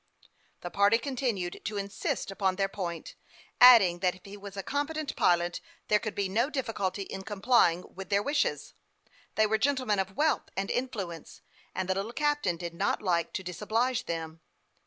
[0.61, 3.13] The party continued to insist upon their point,
[3.59, 7.83] adding that if he was a competent pilot there could be no difficulty *in complying
[7.93, 8.73] with their wishes.
[9.35, 11.41] They were gentlemen of wealth and influence,
[11.75, 14.41] and the little captain did not like to disoblige them.